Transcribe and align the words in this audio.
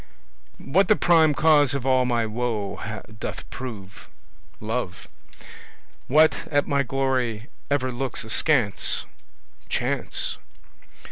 What 0.57 0.87
the 0.87 0.95
prime 0.95 1.35
cause 1.35 1.75
of 1.75 1.85
all 1.85 2.05
my 2.05 2.25
woe 2.25 3.01
doth 3.19 3.47
prove? 3.51 4.07
Love. 4.59 5.07
What 6.07 6.37
at 6.49 6.65
my 6.67 6.81
glory 6.81 7.49
ever 7.69 7.91
looks 7.91 8.23
askance? 8.23 9.05
Chance. 9.69 10.39